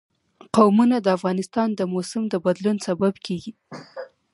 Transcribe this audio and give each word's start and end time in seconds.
قومونه 0.55 0.97
د 1.01 1.07
افغانستان 1.17 1.69
د 1.75 1.81
موسم 1.93 2.23
د 2.29 2.35
بدلون 2.45 2.77
سبب 2.87 3.13
کېږي. 3.25 3.51